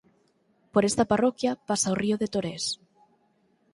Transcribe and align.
Por 0.73 0.83
esta 0.89 1.09
parroquia 1.11 1.51
pasa 1.69 1.93
o 1.93 1.99
río 2.03 2.15
de 2.21 2.27
Torés. 2.33 2.65